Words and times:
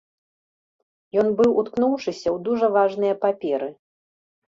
Ён 1.23 1.27
быў 1.41 1.51
уткнуўшыся 1.61 2.23
ў 2.23 2.37
дужа 2.47 2.67
важныя 2.79 3.13
паперы. 3.27 3.69